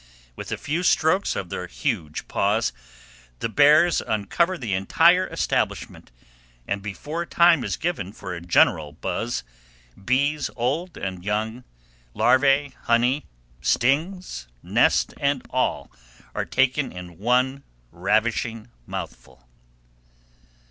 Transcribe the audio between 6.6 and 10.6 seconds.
and, before time is given for a general buzz, bees